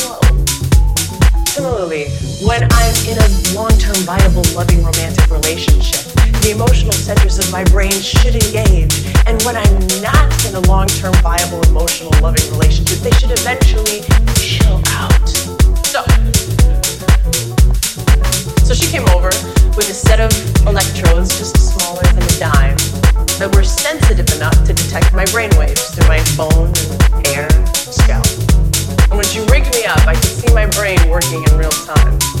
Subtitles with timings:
[0.00, 0.20] slow.
[1.46, 2.08] Similarly,
[2.46, 6.08] when I'm in a long term, viable, loving romantic relationship,
[6.40, 9.04] the emotional centers of my brain should engage.
[9.26, 14.00] And when I'm not in a long term, viable, emotional, loving relationship, they should eventually
[14.40, 15.28] chill out.
[15.84, 16.00] So,
[18.64, 19.28] so she came over
[19.76, 20.32] with a set of
[20.66, 22.76] electrodes, just smaller than a dime,
[23.36, 28.29] that were sensitive enough to detect my brainwaves through my bone and air scalp
[29.34, 30.06] you rigged me up.
[30.06, 32.39] I can see my brain working in real time.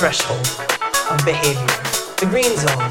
[0.00, 0.48] threshold
[1.10, 1.76] of behavior,
[2.16, 2.90] the green zone,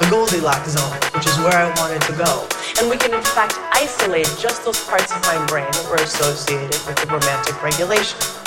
[0.00, 2.46] the Goldilocks zone, which is where I wanted to go.
[2.78, 6.76] And we can, in fact, isolate just those parts of my brain that were associated
[6.86, 8.45] with the romantic regulation.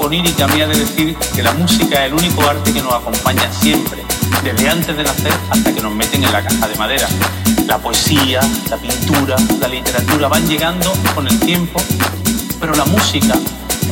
[0.00, 4.04] Onírica mía de decir que la música es el único arte que nos acompaña siempre,
[4.44, 7.08] desde antes de nacer hasta que nos meten en la caja de madera.
[7.66, 8.40] La poesía,
[8.70, 11.80] la pintura, la literatura van llegando con el tiempo,
[12.60, 13.34] pero la música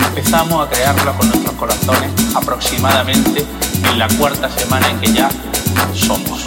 [0.06, 3.44] empezamos a crearla con nuestros corazones aproximadamente
[3.90, 5.28] en la cuarta semana en que ya
[5.92, 6.46] somos.